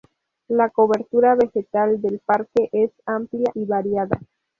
[0.47, 4.17] La cobertura vegetal del parque es amplia y variada.